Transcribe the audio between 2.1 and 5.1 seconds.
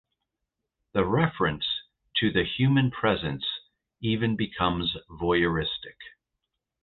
to the human presence even becomes